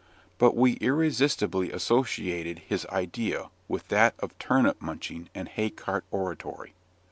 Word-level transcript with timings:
But 0.39 0.55
we 0.55 0.77
irresistibly 0.81 1.71
associated 1.71 2.57
his 2.65 2.87
idea 2.87 3.51
with 3.67 3.87
that 3.89 4.15
of 4.17 4.35
turnip 4.39 4.81
munching 4.81 5.29
and 5.35 5.47
hay 5.47 5.69
cart 5.69 6.05
oratory. 6.09 6.73